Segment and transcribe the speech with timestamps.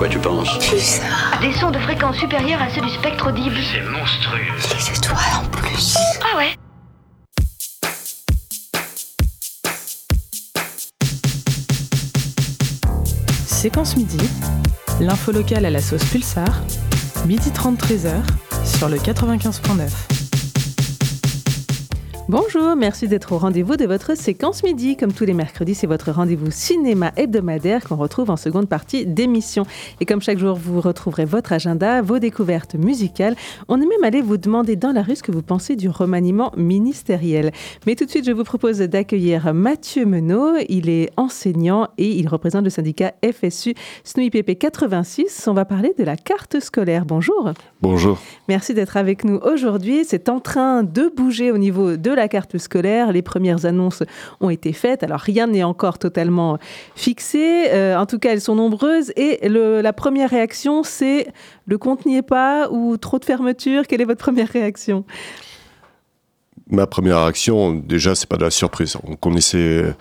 [0.00, 1.38] quoi tu penses Pulsar.
[1.42, 3.56] Des sons de fréquence supérieure à ceux du spectre audible.
[3.70, 4.40] C'est monstrueux.
[4.74, 5.94] Les étoiles en plus.
[6.22, 6.54] Ah ouais
[13.46, 14.16] Séquence midi,
[15.00, 16.48] l'info locale à la sauce Pulsar,
[17.26, 18.22] midi 30 13h
[18.64, 20.09] sur le 95.9.
[22.30, 24.96] Bonjour, merci d'être au rendez-vous de votre séquence midi.
[24.96, 29.64] Comme tous les mercredis, c'est votre rendez-vous cinéma hebdomadaire qu'on retrouve en seconde partie d'émission.
[29.98, 33.34] Et comme chaque jour, vous retrouverez votre agenda, vos découvertes musicales.
[33.66, 36.52] On est même allé vous demander dans la rue ce que vous pensez du remaniement
[36.56, 37.50] ministériel.
[37.84, 40.58] Mais tout de suite, je vous propose d'accueillir Mathieu Menot.
[40.68, 45.48] Il est enseignant et il représente le syndicat FSU SNUIPP 86.
[45.48, 47.06] On va parler de la carte scolaire.
[47.06, 47.50] Bonjour.
[47.82, 48.20] Bonjour.
[48.48, 50.04] Merci d'être avec nous aujourd'hui.
[50.06, 53.12] C'est en train de bouger au niveau de la carte scolaire.
[53.12, 54.02] Les premières annonces
[54.40, 55.02] ont été faites.
[55.02, 56.58] Alors rien n'est encore totalement
[56.94, 57.70] fixé.
[57.70, 59.12] Euh, en tout cas, elles sont nombreuses.
[59.16, 61.28] Et la première réaction, c'est
[61.66, 63.86] le compte n'y est pas ou trop de fermeture.
[63.86, 65.04] Quelle est votre première réaction?
[66.70, 68.96] Ma première réaction, déjà, c'est pas de la surprise.
[69.04, 69.92] On connaissait,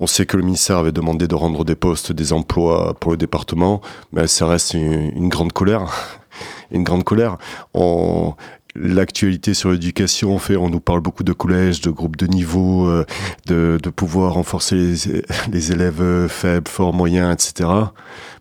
[0.00, 3.16] on sait que le ministère avait demandé de rendre des postes, des emplois pour le
[3.16, 3.80] département,
[4.12, 6.18] mais ça reste une, une grande colère,
[6.72, 7.38] une grande colère.
[7.74, 8.34] On,
[8.78, 13.04] L'actualité sur l'éducation fait, on nous parle beaucoup de collèges, de groupes de niveau, euh,
[13.46, 17.68] de, pouvoir renforcer les, les élèves faibles, forts, moyens, etc.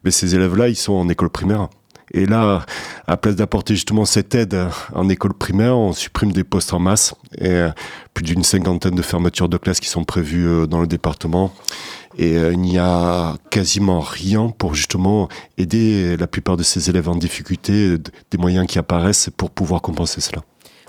[0.03, 1.69] Mais ces élèves-là, ils sont en école primaire.
[2.11, 2.65] Et là,
[3.07, 4.57] à la place d'apporter justement cette aide
[4.93, 7.69] en école primaire, on supprime des postes en masse et euh,
[8.13, 11.51] plus d'une cinquantaine de fermetures de classes qui sont prévues euh, dans le département.
[12.17, 17.09] Et euh, il n'y a quasiment rien pour justement aider la plupart de ces élèves
[17.09, 17.97] en difficulté,
[18.31, 20.43] des moyens qui apparaissent pour pouvoir compenser cela.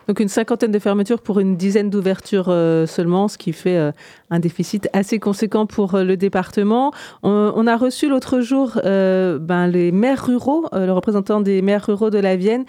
[0.08, 3.92] Donc une cinquantaine de fermetures pour une dizaine d'ouvertures euh, seulement, ce qui fait euh,
[4.30, 6.92] un déficit assez conséquent pour euh, le département.
[7.22, 12.18] On, a reçu l'autre jour ben, les maires ruraux, le représentant des maires ruraux de
[12.18, 12.64] la Vienne,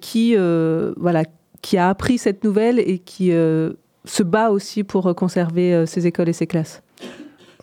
[0.00, 0.34] qui,
[0.96, 1.24] voilà,
[1.60, 6.32] qui a appris cette nouvelle et qui se bat aussi pour conserver ses écoles et
[6.32, 6.82] ses classes.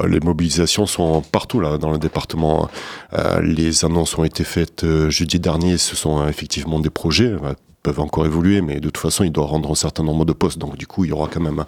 [0.06, 2.70] Les mobilisations sont partout là dans le département.
[3.42, 5.78] Les annonces ont été faites jeudi dernier.
[5.78, 7.34] Ce sont effectivement des projets.
[7.88, 10.58] Peuvent encore évoluer, mais de toute façon, il doit rendre un certain nombre de postes.
[10.58, 11.64] Donc, du coup, il y aura quand même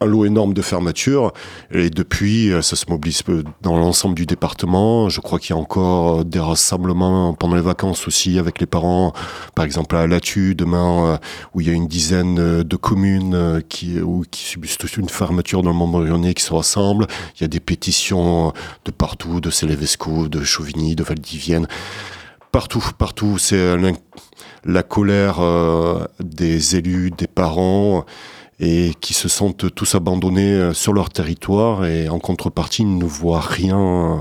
[0.00, 1.32] un, lot énorme de fermetures.
[1.72, 3.24] Et depuis, euh, ça se mobilise
[3.62, 5.08] dans l'ensemble du département.
[5.08, 8.66] Je crois qu'il y a encore euh, des rassemblements pendant les vacances aussi avec les
[8.66, 9.12] parents.
[9.56, 11.18] Par exemple, à Latu, demain, euh,
[11.54, 15.70] où il y a une dizaine de communes qui, où, qui subissent une fermeture dans
[15.70, 17.08] le monde lyonnais qui se rassemblent.
[17.36, 18.52] Il y a des pétitions
[18.84, 21.66] de partout, de Célevesco, de Chauvigny, de Valdivienne.
[22.52, 23.76] Partout, partout, c'est
[24.66, 28.04] la colère euh, des élus, des parents,
[28.58, 33.04] et qui se sentent tous abandonnés euh, sur leur territoire, et en contrepartie, ils ne
[33.04, 34.16] voient rien euh,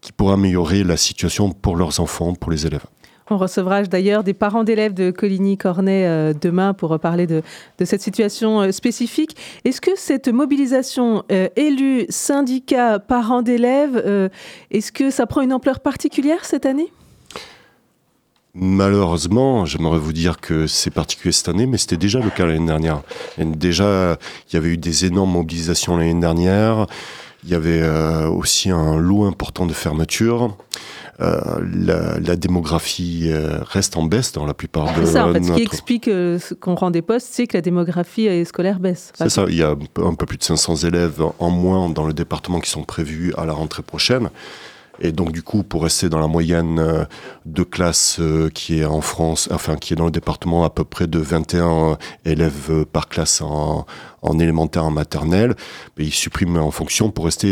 [0.00, 2.84] qui pourra améliorer la situation pour leurs enfants, pour les élèves.
[3.30, 7.42] On recevra d'ailleurs des parents d'élèves de Coligny-Cornet demain pour parler de,
[7.82, 9.34] cette situation spécifique.
[9.64, 11.24] Est-ce que cette mobilisation
[11.56, 14.30] élus, syndicats, parents d'élèves,
[14.70, 16.92] est-ce que ça prend une ampleur particulière cette année?
[18.54, 22.66] Malheureusement, j'aimerais vous dire que c'est particulier cette année, mais c'était déjà le cas l'année
[22.66, 23.02] dernière.
[23.36, 24.16] Et déjà,
[24.48, 26.86] il y avait eu des énormes mobilisations l'année dernière.
[27.42, 30.56] Il y avait euh, aussi un lot important de fermetures.
[31.20, 31.40] Euh,
[31.72, 35.44] la, la démographie euh, reste en baisse dans la plupart de C'est ça, en fait,
[35.44, 39.12] ce qui explique euh, qu'on rend des postes, c'est que la démographie scolaire baisse.
[39.14, 42.06] Enfin, C'est ça, il y a un peu plus de 500 élèves en moins dans
[42.06, 44.30] le département qui sont prévus à la rentrée prochaine.
[45.00, 47.04] Et donc du coup, pour rester dans la moyenne euh,
[47.46, 50.84] de classe euh, qui est en France, enfin qui est dans le département à peu
[50.84, 53.86] près de 21 élèves euh, par classe en,
[54.22, 55.56] en élémentaire, en maternelle,
[55.98, 57.44] mais ils suppriment en fonction pour rester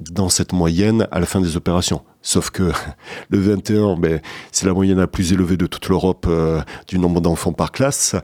[0.00, 2.02] dans cette moyenne à la fin des opérations.
[2.22, 2.72] Sauf que
[3.30, 4.20] le 21, ben,
[4.52, 6.28] c'est la moyenne la plus élevée de toute l'Europe
[6.88, 8.16] du nombre d'enfants par classe.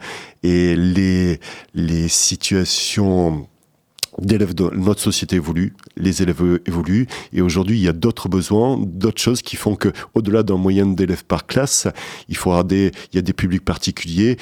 [0.42, 1.40] Et les,
[1.74, 3.46] les situations
[4.20, 9.20] d'élèves notre société évoluent, les élèves évoluent, et aujourd'hui il y a d'autres besoins, d'autres
[9.20, 11.88] choses qui font que, au-delà d'un moyenne d'élèves par classe,
[12.28, 14.36] il faudra des, il y a des publics particuliers,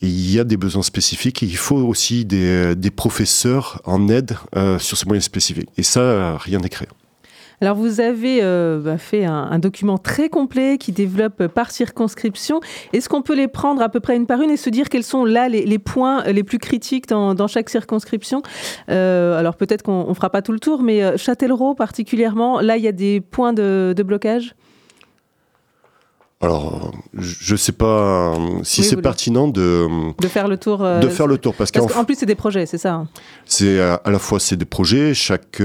[0.00, 4.78] il y a des besoins spécifiques, et il faut aussi des, professeurs en aide euh,
[4.78, 5.68] sur ces moyens spécifiques.
[5.78, 6.88] Et ça, rien n'est créé.
[7.62, 12.60] Alors vous avez euh, bah, fait un, document très complet qui développe par circonscription.
[12.92, 15.04] Est-ce qu'on peut les prendre à peu près une par une et se dire quels
[15.04, 18.42] sont là les, points les plus critiques dans, chaque circonscription?
[18.90, 22.76] Euh, Alors peut-être qu'on ne fera pas tout le tour, mais euh, Châtellerault particulièrement, là
[22.76, 24.56] il y a des points de blocage?
[26.42, 28.34] Alors, je ne sais pas
[28.64, 29.86] si c'est pertinent de
[30.20, 30.78] de faire le tour.
[30.78, 32.94] de faire le tour parce, qu'en plus c'est des projets, c'est ça.
[32.94, 33.08] Hein.
[33.46, 35.14] C'est à, la fois c'est des projets.
[35.14, 35.62] Chaque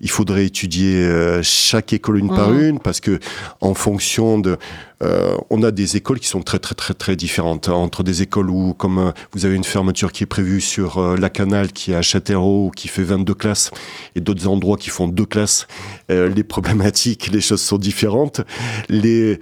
[0.00, 2.60] il faudrait étudier chaque école une par mmh.
[2.60, 3.18] une parce que
[3.60, 4.56] en fonction de
[5.02, 7.72] euh, on a des écoles qui sont très très très très différentes hein.
[7.72, 11.16] entre des écoles où comme euh, vous avez une fermeture qui est prévue sur euh,
[11.16, 13.70] la Canal qui est à Châtellerault qui fait 22 classes
[14.14, 15.66] et d'autres endroits qui font deux classes
[16.10, 18.42] les problématiques les choses sont différentes
[18.90, 19.40] les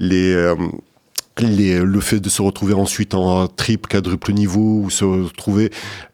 [0.00, 0.56] les
[1.40, 5.70] le fait de se retrouver ensuite en triple, quadruple niveau, ou se retrouver,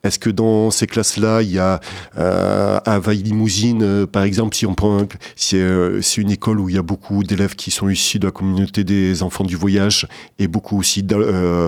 [0.06, 1.80] est-ce que dans ces classes-là, il y a
[2.16, 6.68] euh, à Vaille-Limousine, euh, par exemple, si on prend, si euh, c'est une école où
[6.68, 10.06] il y a beaucoup d'élèves qui sont issus de la communauté des enfants du voyage
[10.38, 11.60] et beaucoup aussi d'élèves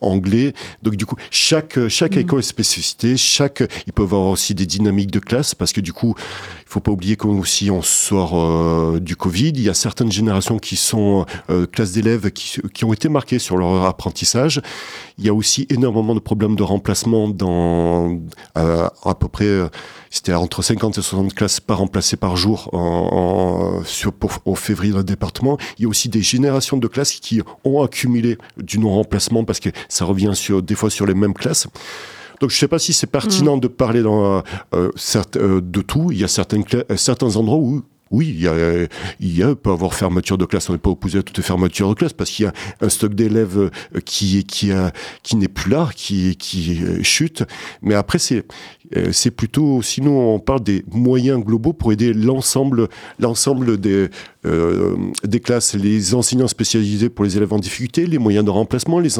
[0.00, 0.54] anglais.
[0.82, 2.20] Donc du coup, chaque chaque mmh.
[2.20, 5.92] école est spécificité, chaque, ils peuvent avoir aussi des dynamiques de classe parce que du
[5.92, 10.58] coup, il faut pas oublier qu'aussi on sort du Covid, il y a certaines générations
[10.58, 11.26] qui sont
[11.80, 14.60] classes d'élèves qui, qui, ont été marquées sur leur apprentissage.
[15.16, 18.18] Il y a aussi énormément de problèmes de remplacement dans
[18.58, 19.68] euh, à peu près, euh,
[20.10, 24.92] c'était entre 50 et 60 classes par remplacées par jour en, sur, pour, au février
[24.92, 25.56] dans le département.
[25.78, 29.70] Il y a aussi des générations de classes qui ont accumulé du non-remplacement parce que
[29.88, 31.66] ça revient sur, des fois sur les mêmes classes.
[32.40, 33.60] Donc je ne sais pas si c'est pertinent mm.
[33.60, 34.42] de parler dans,
[34.74, 34.90] euh,
[35.36, 36.10] euh, de tout.
[36.10, 38.86] Il y a certains, euh, certains endroits où oui, il y a,
[39.20, 40.68] il y a, peut avoir fermeture de classe.
[40.68, 42.88] On n'est pas opposé à toutes les fermetures de classe parce qu'il y a un
[42.88, 43.70] stock d'élèves
[44.04, 44.92] qui qui a,
[45.22, 47.44] qui n'est plus là, qui qui chute.
[47.82, 48.44] Mais après c'est
[49.12, 52.88] c'est plutôt sinon on parle des moyens globaux pour aider l'ensemble
[53.20, 54.08] l'ensemble des
[54.46, 58.98] euh, des classes, les enseignants spécialisés pour les élèves en difficulté, les moyens de remplacement,
[58.98, 59.10] les,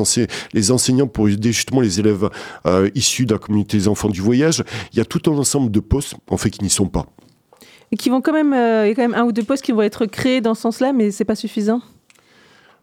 [0.54, 2.28] les enseignants pour aider justement les élèves
[2.66, 4.64] euh, issus de la communauté des enfants du voyage.
[4.92, 7.06] Il y a tout un ensemble de postes en fait qui n'y sont pas.
[7.98, 9.72] Qui vont quand même, euh, il y a quand même un ou deux postes qui
[9.72, 11.80] vont être créés dans ce sens-là, mais c'est pas suffisant.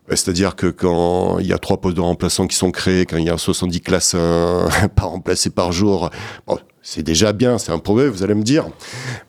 [0.09, 3.25] C'est-à-dire que quand il y a trois postes de remplaçants qui sont créés, quand il
[3.25, 4.11] y a 70 classes
[4.95, 6.09] pas remplacées par jour,
[6.89, 8.65] c'est déjà bien, c'est un progrès, vous allez me dire,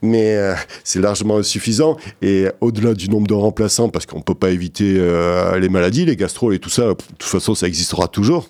[0.01, 0.55] mais euh,
[0.85, 1.97] c'est largement insuffisant.
[2.23, 6.15] Et au-delà du nombre de remplaçants, parce qu'on peut pas éviter euh, les maladies, les
[6.15, 8.47] gastro et tout ça, de toute façon, ça existera toujours.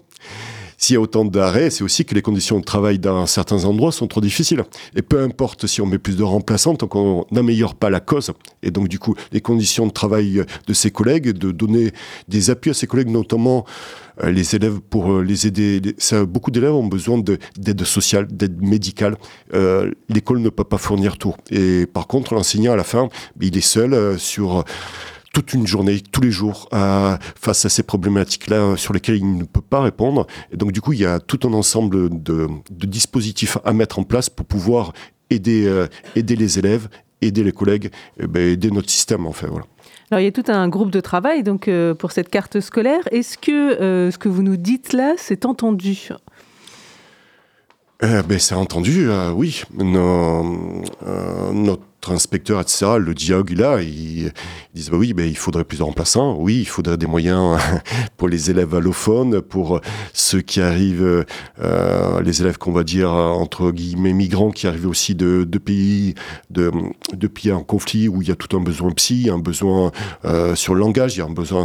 [0.80, 3.90] S'il y a autant d'arrêts, c'est aussi que les conditions de travail dans certains endroits
[3.90, 4.62] sont trop difficiles.
[4.94, 8.30] Et peu importe si on met plus de remplaçants, tant qu'on n'améliore pas la cause,
[8.62, 11.90] et donc du coup les conditions de travail de ses collègues, de donner
[12.28, 13.66] des appuis à ses collègues, notamment
[14.22, 15.80] euh, les élèves pour euh, les aider.
[16.28, 19.16] beaucoup d'élèves ont besoin d'aide sociale, d'aide médicale.
[19.54, 21.34] Euh, l'école ne peut pas fournir tout.
[21.50, 23.08] Et par contre, l'enseignant à la fin,
[23.40, 24.64] il est seul sur
[25.32, 29.60] toute une journée, tous les jours, face à ces problématiques-là sur lesquelles il ne peut
[29.60, 30.26] pas répondre.
[30.52, 34.04] Et donc, du coup, il y a tout un ensemble de, dispositifs à mettre en
[34.04, 34.92] place pour pouvoir
[35.30, 35.86] aider,
[36.16, 36.88] aider les élèves,
[37.20, 39.46] aider les collègues, et ben, aider notre système, en fait.
[39.46, 39.66] Voilà.
[40.10, 43.02] Alors, il y a tout un groupe de travail donc, euh, pour cette carte scolaire.
[43.10, 46.08] Est-ce que euh, ce que vous nous dites là, c'est entendu?
[48.02, 49.62] Euh, ben, C'est entendu, oui.
[49.74, 51.82] notre
[52.12, 54.32] inspecteur, etc., le dialogue là, ils,
[54.74, 57.58] disent bah oui, ben, il faudrait plus de remplaçants, oui, il faudrait des moyens
[58.16, 59.80] pour les élèves allophones, pour
[60.12, 61.24] ceux qui arrivent,
[61.60, 66.14] euh, les élèves qu'on va dire entre guillemets migrants qui arrivent aussi de, pays
[66.50, 66.70] de,
[67.26, 69.90] pays en conflit où il y a tout un besoin psy, un besoin
[70.24, 71.64] euh, sur le langage, il y a un besoin.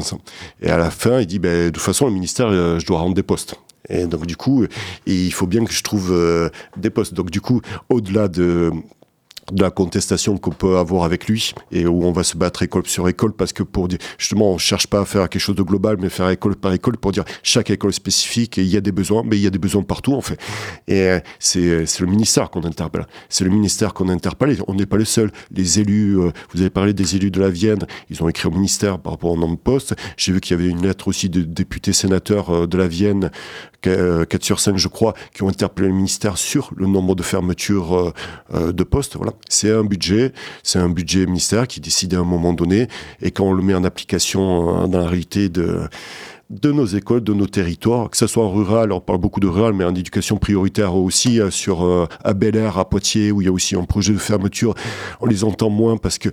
[0.62, 3.00] Et à la fin, il dit ben, de toute façon, le ministère, euh, je dois
[3.00, 3.56] rendre des postes.
[3.89, 4.66] Et donc du coup,
[5.06, 6.13] il faut bien que je trouve
[6.78, 7.13] des postes.
[7.13, 8.72] Donc du coup, au-delà de
[9.51, 12.88] de la contestation qu'on peut avoir avec lui et où on va se battre école
[12.88, 15.63] sur école parce que pour dire justement on cherche pas à faire quelque chose de
[15.63, 18.82] global mais faire école par école pour dire chaque école spécifique et il y a
[18.82, 20.39] des besoins mais il y a des besoins partout en fait.
[20.88, 23.06] Et euh, c'est c'est le ministère qu'on interpelle.
[23.29, 26.70] C'est le ministère qu'on interpelle on n'est pas les seuls les élus euh, vous avez
[26.70, 27.86] parlé des élus de la Vienne.
[28.10, 29.96] Ils ont écrit au ministère par rapport au nombre de postes.
[30.18, 33.32] J'ai vu qu'il y avait une lettre aussi de députés sénateurs euh, de la Vienne
[33.84, 38.13] 4 sur 5 je crois qui ont interpellé le ministère sur le nombre de fermetures
[38.54, 39.34] de postes voilà.
[39.50, 42.88] C'est un budget, c'est un budget ministère qui décide à un moment donné,
[43.22, 45.88] et quand on le met en application euh, dans la réalité de
[46.50, 49.48] de nos écoles, de nos territoires, que ce soit en rural, on parle beaucoup de
[49.48, 53.42] rural, mais en éducation prioritaire aussi, euh, sur euh, à Bel Air, à Poitiers, où
[53.42, 54.76] il y a aussi un projet de fermeture,
[55.22, 56.30] on les entend moins parce que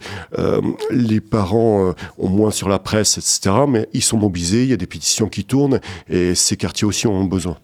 [0.90, 3.64] les parents ont moins sur la presse, etc.
[3.68, 7.06] Mais ils sont mobilisés, il y a des pétitions qui tournent, et ces quartiers aussi
[7.06, 7.56] ont besoin.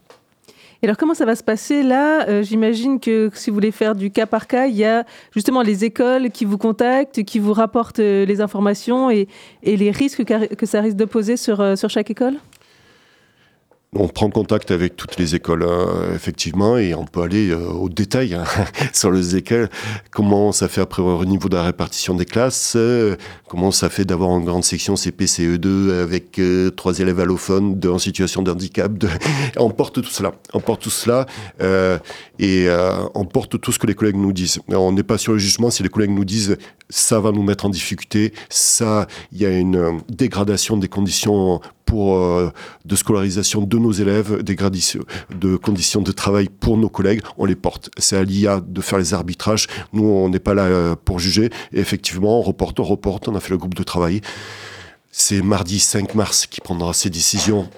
[0.83, 2.29] Et alors comment ça va se passer là?
[2.29, 5.63] Euh, J'imagine que si vous voulez faire du cas par cas, il y a justement
[5.63, 9.29] les écoles qui vous contactent, qui vous rapportent euh, les informations et,
[9.63, 12.35] les risques que ça risque de poser sur, euh, sur chaque école?
[13.95, 17.89] On prend contact avec toutes les écoles, euh, effectivement, et on peut aller euh, au
[17.89, 18.45] détail hein,
[18.93, 19.69] sur les écoles.
[20.11, 23.17] Comment ça fait après au niveau de la répartition des classes euh,
[23.49, 26.41] Comment ça fait d'avoir une grande section CP, CE2 avec
[26.77, 28.93] trois élèves allophones, en situation de handicap
[29.57, 30.33] On porte tout cela.
[30.53, 31.27] On porte tout cela
[32.41, 32.69] et
[33.15, 34.59] on porte tout ce que les collègues nous disent.
[34.69, 36.57] On n'est pas sur le jugement si les collègues nous disent
[36.91, 42.17] ça va nous mettre en difficulté, ça, il y a une dégradation des conditions pour
[42.17, 42.53] euh,
[42.85, 47.55] de scolarisation de nos élèves, des de conditions de travail pour nos collègues, on les
[47.55, 47.89] porte.
[47.97, 49.69] C'est à l'IA de faire les arbitrages.
[49.93, 51.51] Nous, on n'est pas là euh, pour juger.
[51.73, 53.29] Et effectivement, on reporte, on reporte.
[53.29, 54.21] On a fait le groupe de travail.
[55.13, 57.69] C'est mardi 5 mars qui prendra ses décisions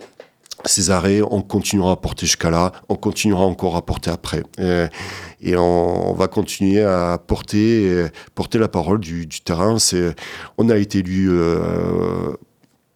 [0.64, 4.42] ces arrêts, on continuera à porter jusqu'à là, on continuera encore à porter après.
[5.40, 9.76] Et, on, va continuer à porter, porter la parole du, terrain.
[10.58, 12.32] On a été élu euh,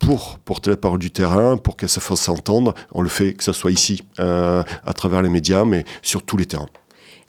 [0.02, 2.74] pour porter la parole du terrain, pour que ça fasse entendre.
[2.92, 6.36] On le fait, que ce soit ici, euh, à travers les médias, mais sur tous
[6.36, 6.68] les terrains.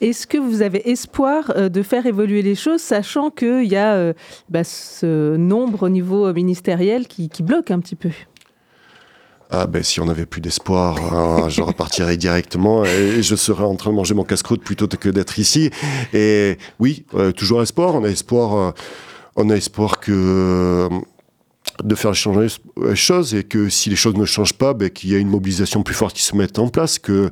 [0.00, 3.94] Est-ce que vous avez espoir euh, de faire évoluer les choses, sachant qu'il y a
[3.94, 4.12] euh,
[4.50, 8.10] bah, ce nombre au niveau ministériel qui, bloque un petit peu?
[9.50, 13.76] Ah ben si on n'avait plus d'espoir, hein, je repartirais directement et je serais en
[13.76, 15.70] train de manger mon casse-croûte plutôt que d'être ici.
[16.12, 17.04] Et oui,
[17.36, 17.94] toujours espoir.
[17.94, 18.74] On a espoir,
[19.36, 20.88] on a espoir que
[21.82, 22.46] de faire changer
[22.82, 25.28] les choses et que si les choses ne changent pas, ben, qu'il y a une
[25.28, 27.30] mobilisation plus forte qui se mette en place, que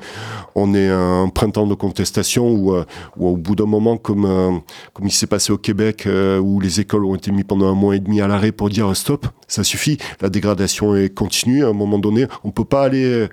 [0.55, 2.85] on ait un printemps de contestation où, euh,
[3.19, 4.59] au bout d'un moment, comme, euh,
[4.95, 7.75] comme il s'est passé au Québec, euh, où les écoles ont été mis pendant un
[7.75, 11.65] mois et demi à l'arrêt pour dire stop, ça suffit, la dégradation est continue.
[11.65, 13.29] À un moment donné, on peut pas aller,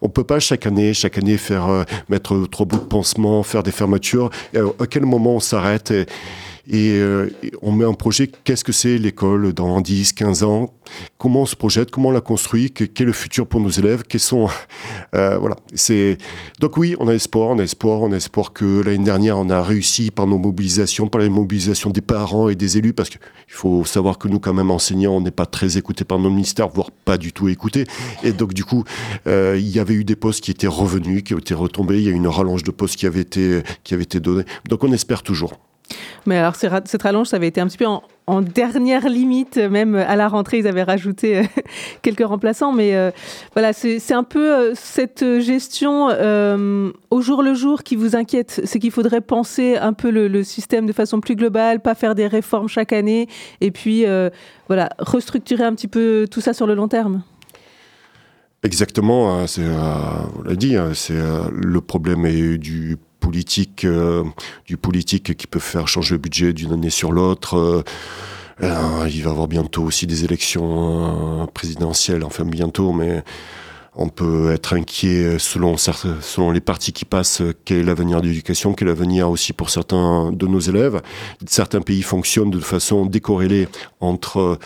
[0.00, 3.72] on peut pas chaque année, chaque année faire mettre trois bouts de pansement, faire des
[3.72, 4.30] fermetures.
[4.54, 5.92] à quel moment on s'arrête
[6.72, 10.72] euh, et, on met un projet, qu'est-ce que c'est l'école dans 10, 15 ans?
[11.18, 11.90] Comment on se projette?
[11.90, 12.70] Comment on la construit?
[12.70, 14.02] Quel est le futur pour nos élèves?
[14.08, 14.48] Quels sont
[15.14, 15.56] euh, voilà.
[15.74, 16.18] C'est
[16.60, 19.48] donc oui, on a espoir, on a espoir, on a espoir que l'année dernière on
[19.50, 23.20] a réussi par nos mobilisations, par les mobilisations des parents et des élus, parce qu'il
[23.48, 26.68] faut savoir que nous quand même enseignants, on n'est pas très écoutés par nos ministères,
[26.68, 27.84] voire pas du tout écoutés.
[28.22, 28.84] Et donc du coup,
[29.26, 31.98] euh, il y avait eu des postes qui étaient revenus, qui ont été retombés.
[31.98, 34.44] Il y a eu une rallonge de postes qui avait été qui avait été donnée.
[34.68, 35.58] Donc on espère toujours.
[36.26, 40.16] Mais alors, cette rallonge, ça avait été un petit peu en, dernière limite, même à
[40.16, 41.42] la rentrée, ils avaient rajouté euh,
[42.02, 42.72] quelques remplaçants.
[42.72, 43.10] Mais euh,
[43.52, 46.06] voilà, c'est un peu euh, cette gestion
[47.10, 48.62] au jour le jour qui vous inquiète.
[48.64, 52.26] C'est qu'il faudrait penser un peu le, système de façon plus globale, pas faire des
[52.26, 53.28] réformes chaque année,
[53.60, 54.04] et puis
[54.68, 57.22] voilà, restructurer un petit peu tout ça sur le long terme.
[58.62, 61.20] Exactement, hein, c'est, vous l'avez dit, hein, c'est
[61.52, 64.22] le problème est du politique, euh,
[64.66, 67.56] du politique qui peut faire changer le budget d'une année sur l'autre.
[67.56, 67.82] Euh,
[68.62, 73.24] euh, il va y avoir bientôt aussi des élections présidentielles, enfin bientôt, mais
[73.96, 78.74] on peut être inquiet selon, selon les partis qui passent, quel est l'avenir de l'éducation,
[78.74, 81.00] quel est l'avenir aussi pour certains de nos élèves.
[81.46, 83.68] Certains pays fonctionnent de façon décorrélée
[84.00, 84.58] entre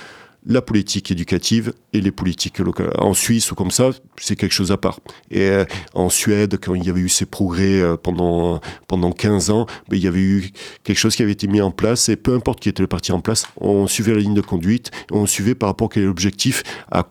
[0.46, 2.92] la politique éducative et les politiques locales.
[2.98, 5.00] En Suisse ou comme ça, c'est quelque chose à part.
[5.30, 5.64] Et euh,
[5.94, 9.96] en Suède, quand il y avait eu ces progrès euh, pendant pendant 15 ans, ben,
[9.96, 10.50] il y avait eu
[10.84, 13.12] quelque chose qui avait été mis en place et peu importe qui était le parti
[13.12, 16.06] en place, on suivait la ligne de conduite, on suivait par rapport à quel est
[16.06, 17.06] l'objectif, à,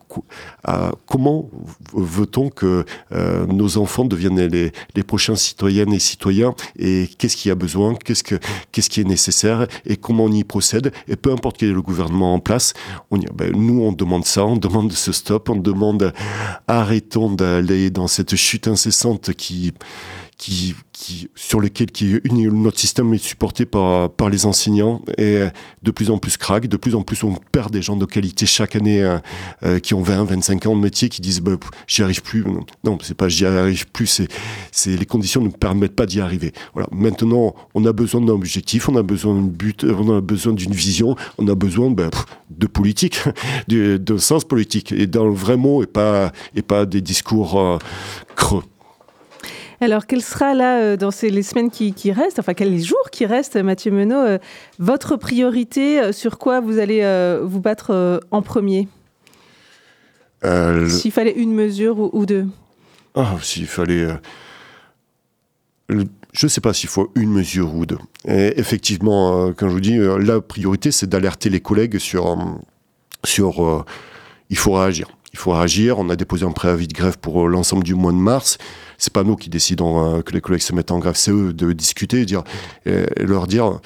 [1.06, 1.50] comment
[1.94, 7.50] veut-on que euh, nos enfants deviennent les, les prochains citoyennes et citoyens et qu'est-ce qu'il
[7.50, 8.40] y a besoin, qu'est-ce que
[8.72, 10.92] qui est nécessaire et comment on y procède.
[11.08, 12.74] Et peu importe quel est le gouvernement en place,
[13.12, 16.14] ben, nous on demande ça, on demande ce stop, on demande
[16.68, 19.74] arrêtons d'aller dans cette chute incessante qui
[20.38, 25.46] qui, qui, sur lequel qui, notre système est supporté par, par les enseignants et
[25.82, 28.46] de plus en plus craque, de plus en plus on perd des gens de qualité
[28.46, 29.18] chaque année euh,
[29.64, 31.54] euh, qui ont 20, 25 ans de métier qui disent bah,
[31.88, 32.46] j'y arrive plus.
[32.84, 34.22] Non, c'est pas j'y arrive plus,
[34.72, 36.54] c'est, les conditions ne permettent pas d'y arriver.
[36.74, 36.88] Voilà.
[36.92, 40.74] Maintenant, on a besoin d'un objectif, on a besoin d'un but, on a besoin d'une
[40.74, 42.10] vision, on a besoin bah,
[42.52, 43.20] de politique,
[43.68, 47.60] de, de, sens politique et dans le vrai mot et pas, et pas des discours
[47.60, 47.78] euh,
[48.36, 48.64] creux.
[49.80, 53.10] Alors, quel sera là, euh, dans ces, les semaines qui, restent, enfin, quels les jours
[53.12, 54.38] qui restent, Mathieu Menot, euh,
[54.80, 56.98] votre priorité euh, Sur quoi vous allez
[57.44, 58.88] vous battre en premier?
[60.44, 62.48] S'il fallait une mesure ou, deux
[63.16, 64.08] Ah, s'il fallait.
[65.90, 67.98] je ne sais pas s'il faut une mesure ou deux.
[68.26, 72.38] effectivement, quand je vous dis, la priorité, c'est d'alerter les collègues sur.
[73.24, 73.86] sur
[74.50, 75.08] il faut réagir.
[75.34, 76.00] Il faut réagir.
[76.00, 78.58] On a déposé un préavis de grève pour l'ensemble du mois de mars
[78.98, 81.54] c'est pas nous qui décidons euh, que les collègues se mettent en grève, c'est eux
[81.54, 82.44] de discuter, dire,
[83.18, 83.80] leur dire,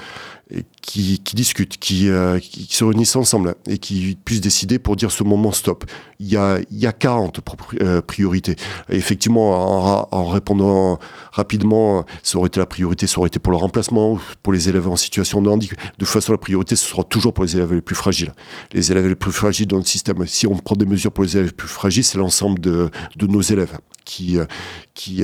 [0.81, 5.23] qui, discutent, qui, euh, qui, se réunissent ensemble et qui puissent décider pour dire ce
[5.23, 5.85] moment stop.
[6.19, 7.39] Il y a, il y a 40
[7.81, 8.55] euh, priorités.
[8.89, 10.99] Effectivement, en, répondant
[11.31, 14.87] rapidement, ça aurait été la priorité, ça aurait été pour le remplacement, pour les élèves
[14.87, 15.77] en situation de handicap.
[15.79, 18.33] De toute façon, la priorité, ce sera toujours pour les élèves les plus fragiles.
[18.73, 20.25] Les élèves les plus fragiles dans le système.
[20.27, 23.27] Si on prend des mesures pour les élèves les plus fragiles, c'est l'ensemble de, de
[23.27, 24.45] nos élèves qui, euh,
[24.93, 25.23] qui,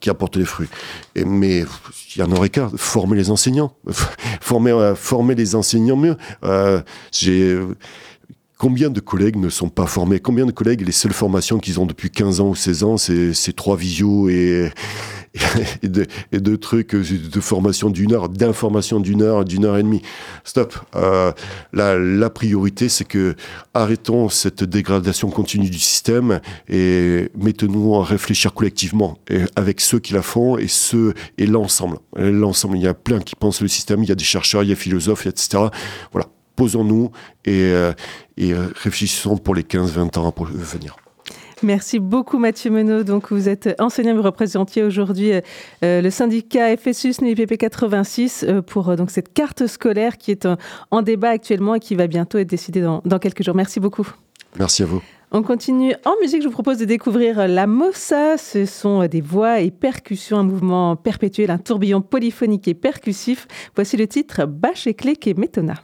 [0.00, 0.68] qui apporte des fruits.
[1.14, 1.64] Mais
[2.14, 3.72] il y en aurait qu'à former les enseignants,
[4.40, 6.16] former, euh, former les enseignants mieux.
[6.44, 6.80] Euh,
[7.12, 7.58] j'ai
[8.60, 10.20] Combien de collègues ne sont pas formés?
[10.20, 13.56] Combien de collègues, les seules formations qu'ils ont depuis 15 ans ou 16 ans, c'est
[13.56, 14.70] trois visios et,
[15.82, 20.02] et, de, trucs de formation d'une heure, d'information d'une heure, d'une heure et demie.
[20.44, 20.74] Stop.
[20.96, 21.32] Euh,
[21.72, 23.36] la, la priorité, c'est que
[23.72, 30.12] arrêtons cette dégradation continue du système et mettons-nous à réfléchir collectivement et avec ceux qui
[30.12, 31.98] la font et ceux et l'ensemble.
[32.16, 32.76] L'ensemble.
[32.76, 34.02] Il y a plein qui pensent le système.
[34.02, 35.64] Il y a des chercheurs, il y a des philosophes, etc.
[36.12, 36.28] Voilà
[36.60, 37.10] posons-nous
[37.46, 37.94] et, euh,
[38.36, 40.94] et euh, réfléchissons pour les 15-20 ans à venir.
[41.62, 43.02] Merci beaucoup Mathieu Menot.
[43.02, 45.32] Donc vous êtes enseignant, vous représentiez aujourd'hui
[45.84, 50.46] euh, le syndicat FSUS NUIPP 86 euh, pour euh, donc cette carte scolaire qui est
[50.46, 50.56] en,
[50.90, 53.54] en, débat actuellement et qui va bientôt être décidée dans, dans quelques jours.
[53.54, 54.08] Merci beaucoup.
[54.58, 55.02] Merci à vous.
[55.32, 56.42] On continue en musique.
[56.42, 58.38] Je vous propose de découvrir la Mossa.
[58.38, 63.46] Ce sont des voix et percussions, un mouvement perpétuel, un tourbillon polyphonique et percussif.
[63.76, 65.74] Voici le titre Bach et Clé et Métona.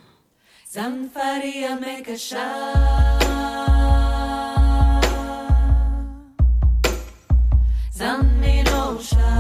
[7.97, 9.33] Zan Mirosha,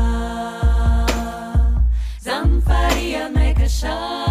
[2.24, 4.25] zamfaria Mekasha.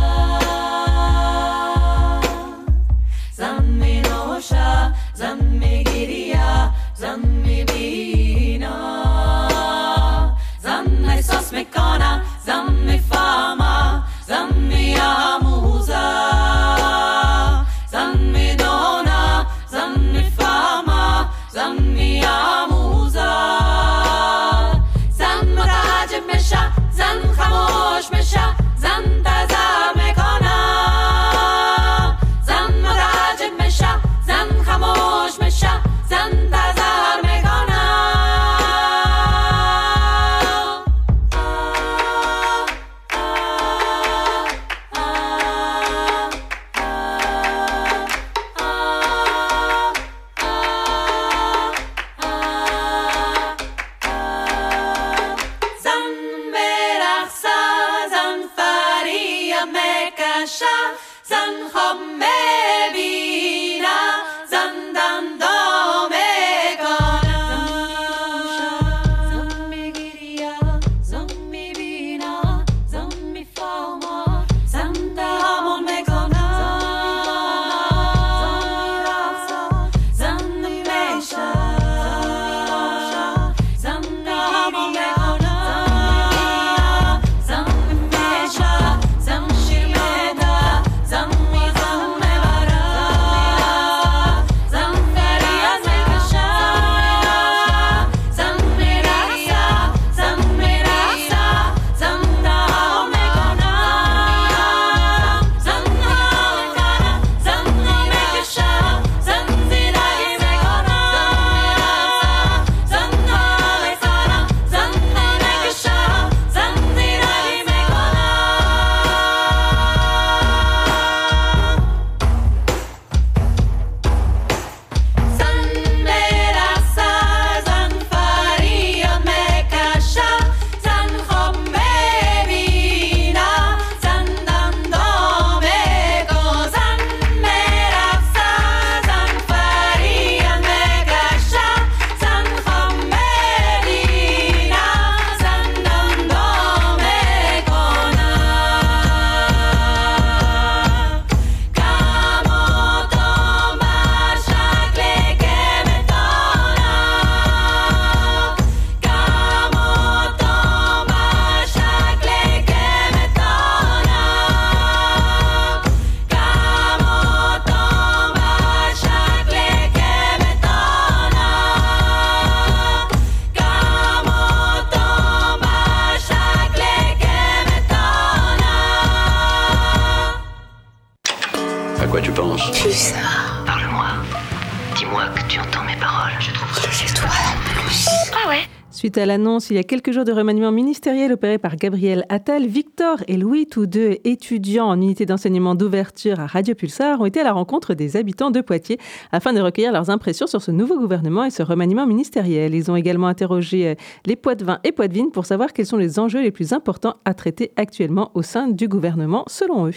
[189.26, 193.24] À l'annonce, il y a quelques jours de remaniement ministériel opéré par Gabriel Attal, Victor
[193.28, 197.44] et Louis, tous deux étudiants en unité d'enseignement d'ouverture à Radio Pulsar, ont été à
[197.44, 199.00] la rencontre des habitants de Poitiers
[199.32, 202.76] afin de recueillir leurs impressions sur ce nouveau gouvernement et ce remaniement ministériel.
[202.76, 203.96] Ils ont également interrogé euh,
[204.28, 207.72] les Poitevins et Poitevines pour savoir quels sont les enjeux les plus importants à traiter
[207.78, 209.94] actuellement au sein du gouvernement selon eux.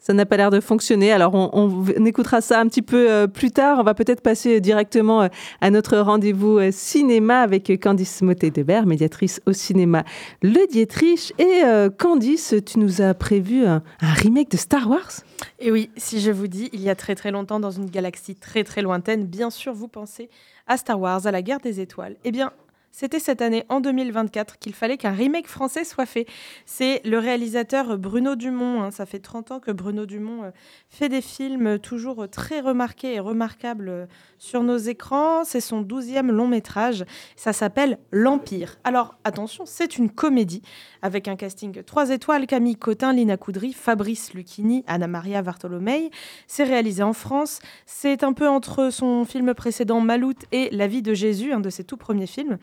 [0.00, 1.12] Ça n'a pas l'air de fonctionner.
[1.12, 3.78] Alors, on, écoutera ça un petit peu euh, plus tard.
[3.80, 5.28] On va peut-être passer directement euh,
[5.60, 10.04] à notre rendez-vous euh, cinéma avec Candice Motet-Debert, médiatrice au cinéma
[10.42, 11.32] Le Dietrich.
[11.38, 11.62] Et
[11.98, 15.22] Candice, tu nous as prévu un, un remake de Star Wars?
[15.58, 18.34] Et oui, si je vous dis, il y a très très longtemps, dans une galaxie
[18.34, 20.28] très très lointaine, bien sûr, vous pensez
[20.66, 22.16] à Star Wars, à la guerre des étoiles.
[22.24, 22.52] Eh bien,
[23.00, 26.26] c'était cette année, en 2024, qu'il fallait qu'un remake français soit fait.
[26.66, 28.82] C'est le réalisateur Bruno Dumont.
[28.82, 28.90] Hein.
[28.90, 30.50] ça fait 30 ans que Bruno Dumont euh,
[30.88, 34.06] fait des films toujours très remarqués et remarquables euh,
[34.38, 35.44] sur nos écrans.
[35.44, 37.04] C'est son douzième long métrage.
[37.36, 38.80] Ça s'appelle L'Empire.
[38.82, 40.62] Alors attention, c'est une comédie
[41.02, 46.10] avec un casting 3 étoiles Camille Cotin, Lina Coudry, Fabrice Lucchini, Anna Maria Vartolomei.
[46.46, 47.60] C'est réalisé en France.
[47.86, 51.70] C'est un peu entre son film précédent Maloute et La vie de Jésus, un de
[51.70, 52.58] ses tout premiers films.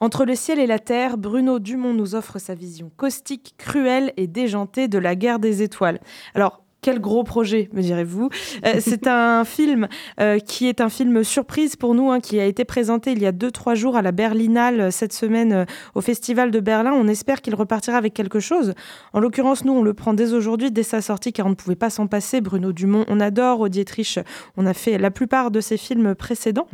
[0.00, 4.26] Entre le ciel et la terre, Bruno Dumont nous offre sa vision caustique, cruelle et
[4.26, 6.00] déjantée de la guerre des étoiles.
[6.34, 8.28] Alors, quel gros projet, me direz-vous.
[8.66, 9.88] Euh, c'est un film
[10.20, 13.26] euh, qui est un film surprise pour nous, hein, qui a été présenté il y
[13.26, 16.92] a 2-3 jours à la Berlinale euh, cette semaine au Festival de Berlin.
[16.92, 18.74] On espère qu'il repartira avec quelque chose.
[19.14, 21.74] En l'occurrence, nous, on le prend dès aujourd'hui, dès sa sortie, car on ne pouvait
[21.74, 22.42] pas s'en passer.
[22.42, 23.60] Bruno Dumont, on adore.
[23.60, 24.18] Auditriche,
[24.58, 26.68] on a fait la plupart de ses films précédents.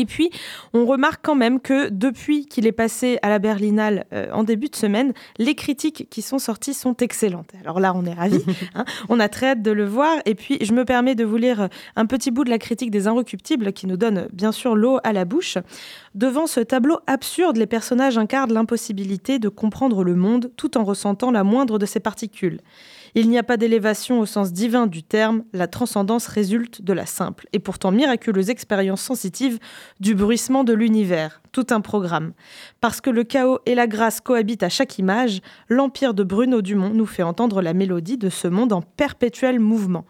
[0.00, 0.30] Et puis,
[0.72, 4.68] on remarque quand même que depuis qu'il est passé à la Berlinale euh, en début
[4.68, 7.50] de semaine, les critiques qui sont sorties sont excellentes.
[7.60, 8.44] Alors là, on est ravis.
[8.74, 8.84] Hein.
[9.08, 10.18] on a très hâte de le voir.
[10.26, 13.08] Et puis, je me permets de vous lire un petit bout de la critique des
[13.08, 15.58] Inrecuptibles qui nous donne bien sûr l'eau à la bouche.
[16.14, 21.30] Devant ce tableau absurde, les personnages incarnent l'impossibilité de comprendre le monde tout en ressentant
[21.30, 22.60] la moindre de ses particules.
[23.14, 27.06] Il n'y a pas d'élévation au sens divin du terme, la transcendance résulte de la
[27.06, 29.58] simple et pourtant miraculeuse expérience sensitive
[29.98, 31.42] du bruissement de l'univers.
[31.52, 32.32] Tout un programme.
[32.80, 36.90] Parce que le chaos et la grâce cohabitent à chaque image, l'empire de Bruno Dumont
[36.90, 40.04] nous fait entendre la mélodie de ce monde en perpétuel mouvement.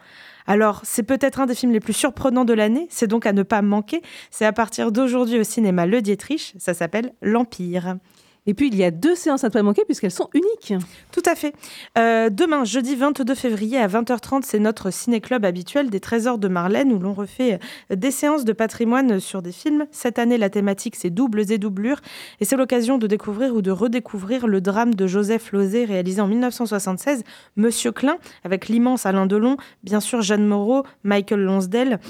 [0.46, 3.42] Alors, c'est peut-être un des films les plus surprenants de l'année, c'est donc à ne
[3.42, 4.02] pas manquer.
[4.30, 7.96] C'est à partir d'aujourd'hui au cinéma Le Dietrich, ça s'appelle L'Empire.
[8.46, 10.74] Et puis, il y a deux séances à ne pas manquer puisqu'elles sont uniques.
[11.12, 11.54] Tout à fait.
[11.98, 16.92] Euh, demain, jeudi 22 février à 20h30, c'est notre ciné-club habituel des Trésors de Marlène
[16.92, 19.86] où l'on refait euh, des séances de patrimoine sur des films.
[19.90, 22.00] Cette année, la thématique, c'est doubles et doublures.
[22.40, 26.26] Et c'est l'occasion de découvrir ou de redécouvrir le drame de Joseph Lozé réalisé en
[26.26, 27.24] 1976,
[27.56, 32.00] Monsieur Klein, avec l'immense Alain Delon, bien sûr Jeanne Moreau, Michael Lonsdale.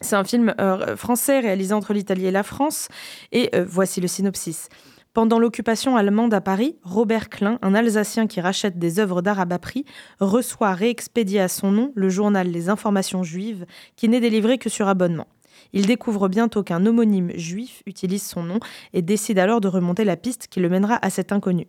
[0.00, 2.88] C'est un film euh, français réalisé entre l'Italie et la France.
[3.32, 4.70] Et voici le synopsis.
[5.12, 9.44] Pendant l'occupation allemande à Paris, Robert Klein, un Alsacien qui rachète des œuvres d'art à
[9.44, 9.84] bas prix,
[10.20, 14.86] reçoit réexpédié à son nom le journal Les Informations juives, qui n'est délivré que sur
[14.86, 15.26] abonnement.
[15.72, 18.60] Il découvre bientôt qu'un homonyme juif utilise son nom
[18.92, 21.66] et décide alors de remonter la piste qui le mènera à cet inconnu.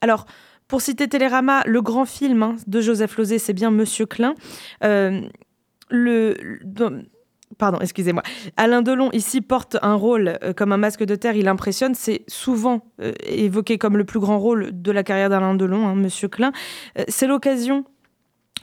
[0.00, 0.26] Alors,
[0.66, 4.34] pour citer Télérama, le grand film hein, de Joseph Lozé, c'est bien Monsieur Klein.
[4.82, 5.20] Euh,
[5.88, 6.36] le,
[7.58, 8.22] Pardon, excusez-moi.
[8.56, 11.94] Alain Delon ici porte un rôle euh, comme un masque de terre, il impressionne.
[11.94, 15.94] C'est souvent euh, évoqué comme le plus grand rôle de la carrière d'Alain Delon, hein,
[15.94, 16.52] Monsieur Klein.
[16.98, 17.84] Euh, c'est l'occasion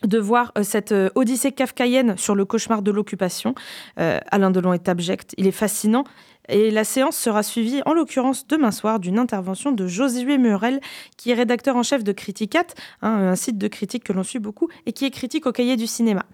[0.04, 3.54] de voir cette odyssée kafkaïenne sur le cauchemar de l'occupation.
[3.97, 6.06] Alain Delon est abject, il est fascinant,
[6.47, 10.80] et la séance sera suivie, en l'occurrence demain soir, d'une intervention de Josué Murel,
[11.15, 12.65] qui est rédacteur en chef de Criticat,
[13.02, 15.78] hein, un site de critique que l'on suit beaucoup, et qui est critique au cahier
[15.78, 16.25] du cinéma.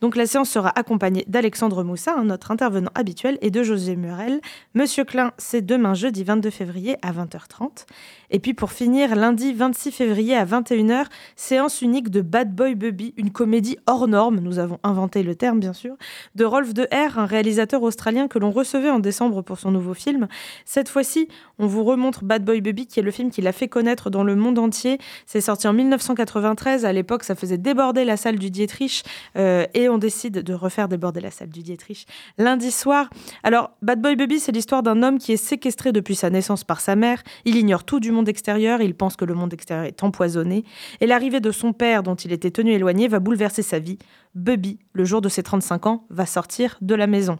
[0.00, 4.40] Donc la séance sera accompagnée d'Alexandre Moussa, notre intervenant habituel, et de Josué Murel.
[4.74, 7.86] Monsieur Klein, c'est demain jeudi 22 février à 20h30.
[8.30, 13.14] Et puis pour finir, lundi 26 février à 21h, séance unique de Bad Boy Bubby,
[13.16, 15.96] une comédie hors norme, nous avons inventé le terme bien sûr,
[16.34, 19.94] de Rolf De Herr, un réalisateur australien que l'on recevait en décembre pour son nouveau
[19.94, 20.28] film.
[20.64, 23.68] Cette fois-ci, on vous remontre Bad Boy Baby, qui est le film qui l'a fait
[23.68, 24.98] connaître dans le monde entier.
[25.26, 26.84] C'est sorti en 1993.
[26.84, 29.04] À l'époque, ça faisait déborder la salle du Dietrich.
[29.36, 32.06] Euh, et on décide de refaire déborder la salle du Dietrich
[32.38, 33.08] lundi soir.
[33.42, 36.80] Alors, Bad Boy Baby, c'est l'histoire d'un homme qui est séquestré depuis sa naissance par
[36.80, 37.22] sa mère.
[37.44, 38.80] Il ignore tout du monde extérieur.
[38.80, 40.64] Il pense que le monde extérieur est empoisonné.
[41.00, 43.98] Et l'arrivée de son père, dont il était tenu éloigné, va bouleverser sa vie.
[44.34, 47.38] Bubby, le jour de ses 35 ans, va sortir de la maison.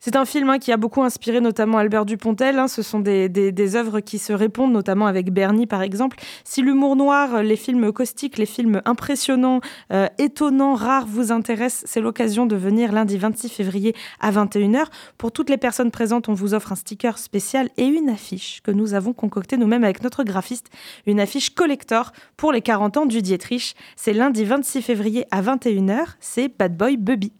[0.00, 2.58] C'est un film hein, qui a beaucoup inspiré notamment Albert Dupontel.
[2.58, 2.68] Hein.
[2.68, 6.18] Ce sont des, œuvres qui se répondent, notamment avec Bernie par exemple.
[6.44, 9.60] Si l'humour noir, les films caustiques, les films impressionnants,
[9.92, 14.84] euh, étonnants, rares vous intéressent, c'est l'occasion de venir lundi 26 février à 21h.
[15.18, 18.70] Pour toutes les personnes présentes, on vous offre un sticker spécial et une affiche que
[18.70, 20.68] nous avons concoctée nous-mêmes avec notre graphiste.
[21.06, 23.74] Une affiche collector pour les 40 ans du Dietrich.
[23.96, 26.04] C'est lundi 26 février à 21h.
[26.20, 27.32] C'est Bad Boy Bubby.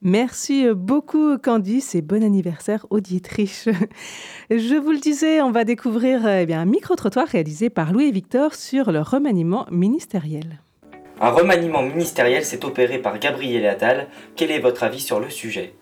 [0.00, 3.68] Merci beaucoup Candice et bon anniversaire au Dietrich.
[4.50, 8.54] Je vous le disais, on va découvrir eh un micro-trottoir réalisé par Louis et Victor
[8.54, 10.60] sur le remaniement ministériel.
[11.20, 14.06] Un remaniement ministériel s'est opéré par Gabriel Attal.
[14.36, 15.74] Quel est votre avis sur le sujet?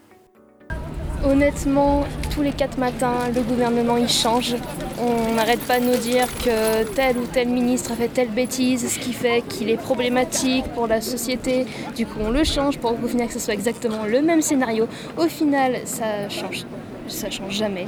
[1.25, 4.55] Honnêtement, tous les quatre matins, le gouvernement il change.
[4.99, 8.93] On n'arrête pas de nous dire que tel ou tel ministre a fait telle bêtise,
[8.93, 11.67] ce qui fait qu'il est problématique pour la société.
[11.97, 14.87] Du coup, on le change pour au final que ce soit exactement le même scénario.
[15.17, 16.65] Au final, ça change.
[17.09, 17.87] Ça change jamais.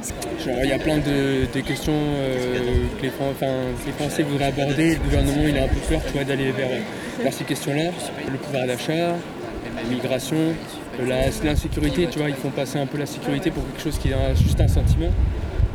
[0.63, 4.93] il y a plein de, questions euh, que les, Français voudraient aborder.
[4.93, 6.69] Le gouvernement il a un peu peur d'aller vers,
[7.21, 7.91] vers ces questions-là.
[8.31, 9.17] Le pouvoir d'achat,
[9.83, 10.55] l'immigration,
[11.05, 14.35] l'insécurité, tu vois, ils font passer un peu la sécurité pour quelque chose qui est
[14.35, 15.11] juste un sentiment.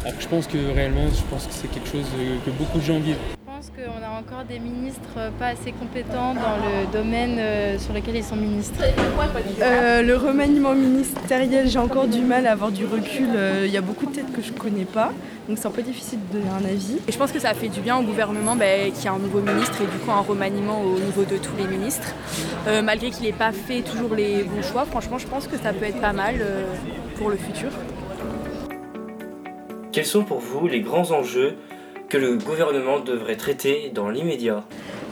[0.05, 2.07] Alors que je pense que réellement, je pense que c'est quelque chose
[2.45, 3.34] que beaucoup de gens vivent.
[3.77, 8.25] Qu'on a encore des ministres pas assez compétents dans le domaine euh, sur lequel ils
[8.25, 8.81] sont ministres.
[9.61, 13.29] Euh, le remaniement ministériel, j'ai encore du mal à avoir du recul.
[13.65, 15.11] Il y a beaucoup de têtes que je ne connais pas.
[15.49, 16.99] Donc c'est un peu difficile de donner un avis.
[17.07, 19.13] Et je pense que ça a fait du bien au gouvernement bah, qu'il y a
[19.13, 22.15] un nouveau ministre et du coup un remaniement au niveau de tous les ministres.
[22.67, 25.75] Euh, malgré qu'il n'ait pas fait toujours les bons choix, franchement je pense que ça
[25.75, 26.65] peut être pas mal euh,
[27.17, 27.69] pour le futur.
[29.93, 31.57] Quels sont pour vous les grands enjeux
[32.15, 34.63] que le gouvernement devrait traiter dans l'immédiat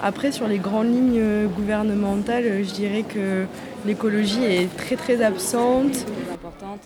[0.01, 3.45] Après sur les grandes lignes euh, gouvernementales, je dirais que
[3.85, 6.07] l'écologie est très très absente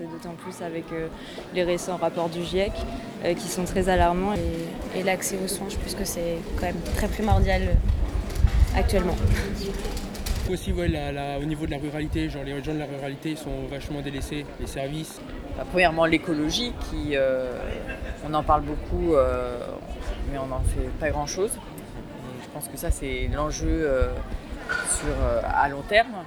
[0.00, 1.08] et d'autant plus avec euh,
[1.54, 2.72] les récents rapports du GIEC
[3.24, 4.34] euh, qui sont très alarmants.
[4.94, 9.16] Et, l'accès aux soins, je pense que c'est quand même très primordial euh, actuellement.
[10.50, 14.46] Aussi, au niveau de la ruralité, genre les gens de la ruralité sont vachement délaissés,
[14.60, 15.20] les services.
[15.56, 17.16] Bah, premièrement, l'écologie, qui,
[18.24, 19.16] on en parle beaucoup,
[20.30, 21.52] mais on n'en fait pas grand-chose.
[22.42, 23.90] Je pense que ça, c'est l'enjeu
[25.44, 26.24] à long terme.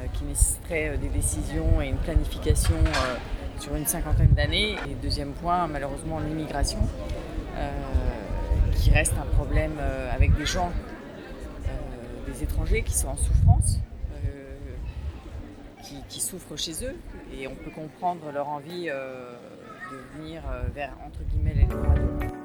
[0.00, 3.16] Euh, qui nécessiterait euh, des décisions et une planification euh,
[3.58, 4.76] sur une cinquantaine d'années.
[4.88, 6.78] Et deuxième point, malheureusement, l'immigration,
[8.76, 9.74] qui reste un problème
[10.10, 10.72] avec des gens,
[12.26, 13.78] des étrangers qui sont en souffrance,
[16.08, 16.96] qui, souffrent chez eux,
[17.38, 20.42] et on peut comprendre leur envie de venir
[20.74, 22.39] vers, entre guillemets, l'Eldorado.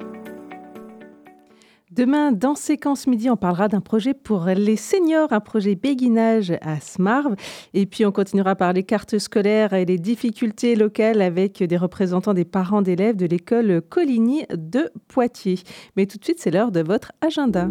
[1.96, 6.82] Demain, dans Séquence Midi, on parlera d'un projet pour les seniors, un projet béguinage à
[6.82, 7.36] Smarv.
[7.74, 12.34] Et puis, on continuera par les cartes scolaires et les difficultés locales avec des représentants
[12.34, 15.60] des parents d'élèves de l'école Coligny de Poitiers.
[15.96, 17.70] Mais tout de suite, c'est l'heure de votre agenda.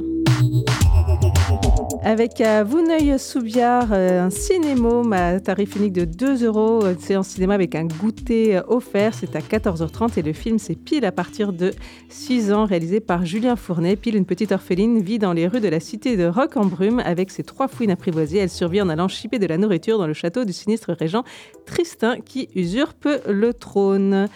[2.02, 7.22] Avec à euh, Vouneuil-Soubiard, euh, un cinémome à tarif unique de 2 euros, C'est en
[7.22, 9.14] cinéma avec un goûter euh, offert.
[9.14, 11.72] C'est à 14h30 et le film, c'est pile à partir de
[12.08, 13.96] 6 ans, réalisé par Julien Fournet.
[13.96, 17.00] Pile, une petite orpheline, vit dans les rues de la cité de Roc en Brume
[17.00, 18.38] avec ses trois fouines apprivoisées.
[18.38, 21.24] Elle survit en allant chipper de la nourriture dans le château du sinistre régent
[21.66, 24.28] Tristan qui usurpe le trône.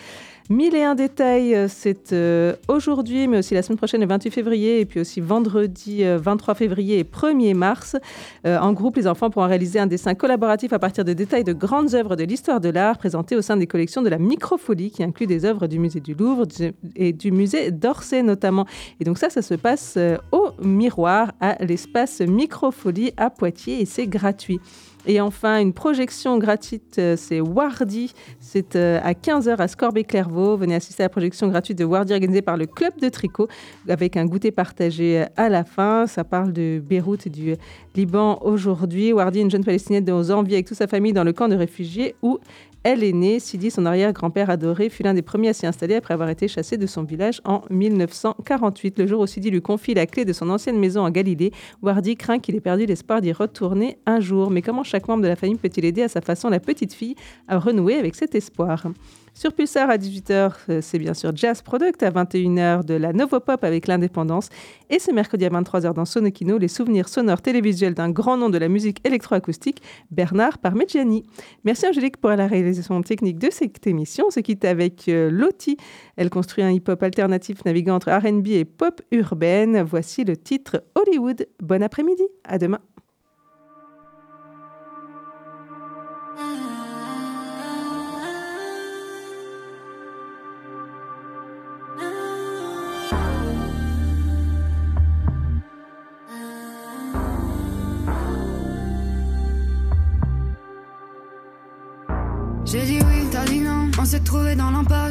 [0.51, 4.31] Mille et un détails, euh, c'est euh, aujourd'hui, mais aussi la semaine prochaine, le 28
[4.31, 7.97] février, et puis aussi vendredi 23 euh, février et 1er mars.
[8.47, 11.95] en groupe, les enfants pourront réaliser un dessin collaboratif à partir de détails de grandes
[11.95, 15.27] œuvres de l'histoire de l'art présentées au sein des collections de la Microfolie, qui inclut
[15.27, 16.47] des œuvres du musée du Louvre
[16.97, 18.65] et du musée d'Orsay notamment.
[19.01, 19.99] Et donc ça, ça se passe
[20.33, 24.61] au miroir à l'espace Microfolie à Poitiers et c'est gratuit.
[25.11, 28.13] Et enfin, une projection gratuite, euh, c'est Wardy.
[28.41, 30.59] C'est euh, à 15h à Scorbé-Clairvaux.
[30.59, 33.49] Venez assister à la projection gratuite de Wardy organisée par le Club de tricot
[33.89, 36.07] avec un goûter partagé euh, à la fin.
[36.07, 37.55] Ça parle de Beyrouth et du
[37.95, 39.15] Liban aujourd'hui.
[39.15, 41.49] Wardy, une jeune palestinienne de 11 ans, vit avec toute sa famille dans le camp
[41.49, 42.39] de réfugiés où
[42.85, 43.41] elle est née.
[43.41, 46.77] Sidi, son arrière-grand-père adoré, fut l'un des premiers à s'y installer après avoir été chassé
[46.77, 48.99] de son village en 1948.
[48.99, 52.17] Le jour où Sidi lui confie la clé de son ancienne maison en Galilée, Wardy
[52.17, 54.51] craint qu'il ait perdu l'espoir d'y retourner un jour.
[54.51, 57.15] Mais comment chaque membre de la famille peut-il aider à sa façon la petite fille
[57.47, 58.87] à renouer avec cet espoir?
[59.39, 62.03] Sur Pulsar à 18h, euh, c'est bien sûr Jazz Product.
[62.03, 64.49] À 21h, de la Novopop avec l'indépendance.
[64.91, 68.59] Et ce mercredi à 23h dans Sonokino, les souvenirs sonores télévisuels d'un grand nom de
[68.59, 71.23] la musique électroacoustique, Bernard Parmigiani.
[71.63, 74.25] Merci Angélique pour la réalisation technique de cette émission.
[74.27, 75.77] On se quitte avec euh, Lottie.
[76.17, 79.83] Elle construit un hip-hop alternatif naviguant entre RB et pop urbaine.
[79.83, 81.47] Voici le titre Hollywood.
[81.63, 82.25] Bon après-midi.
[82.43, 82.81] À demain.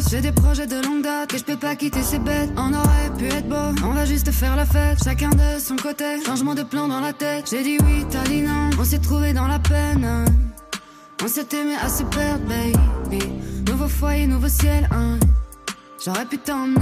[0.10, 2.50] J'ai des projets de longue date et je peux pas quitter ces bêtes.
[2.56, 4.98] On aurait pu être beau, on va juste faire la fête.
[5.04, 7.50] Chacun de son côté, changement de plan dans la tête.
[7.50, 8.70] J'ai dit oui, t'as dit non.
[8.80, 10.26] On s'est trouvé dans la peine.
[11.22, 13.26] On s'est aimé à se perdre, baby.
[13.70, 15.18] Nouveau foyer, nouveau ciel, hein.
[16.04, 16.80] J'aurais pu t'emmener